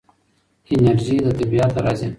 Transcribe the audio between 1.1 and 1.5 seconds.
له